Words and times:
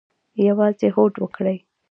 یوازې 0.47 0.87
هوډ 0.95 1.13
وکړئ 1.21 1.57